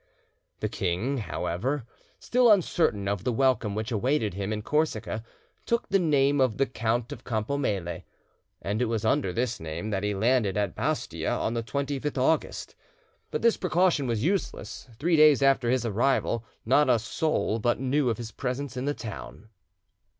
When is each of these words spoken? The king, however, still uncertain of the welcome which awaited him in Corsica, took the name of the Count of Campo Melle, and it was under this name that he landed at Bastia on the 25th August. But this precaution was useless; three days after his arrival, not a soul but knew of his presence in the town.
The 0.61 0.67
king, 0.67 1.19
however, 1.19 1.85
still 2.17 2.49
uncertain 2.51 3.07
of 3.07 3.23
the 3.23 3.31
welcome 3.31 3.75
which 3.75 3.91
awaited 3.91 4.33
him 4.33 4.51
in 4.51 4.63
Corsica, 4.63 5.23
took 5.67 5.87
the 5.89 5.99
name 5.99 6.41
of 6.41 6.57
the 6.57 6.65
Count 6.65 7.11
of 7.11 7.23
Campo 7.23 7.55
Melle, 7.55 8.01
and 8.63 8.81
it 8.81 8.85
was 8.85 9.05
under 9.05 9.31
this 9.31 9.59
name 9.59 9.91
that 9.91 10.01
he 10.01 10.15
landed 10.15 10.57
at 10.57 10.73
Bastia 10.73 11.29
on 11.31 11.53
the 11.53 11.61
25th 11.61 12.17
August. 12.17 12.73
But 13.29 13.43
this 13.43 13.57
precaution 13.57 14.07
was 14.07 14.23
useless; 14.23 14.89
three 14.97 15.15
days 15.17 15.43
after 15.43 15.69
his 15.69 15.85
arrival, 15.85 16.45
not 16.65 16.89
a 16.89 16.97
soul 16.97 17.59
but 17.59 17.79
knew 17.79 18.09
of 18.09 18.17
his 18.17 18.31
presence 18.31 18.75
in 18.75 18.85
the 18.85 18.95
town. 18.95 19.49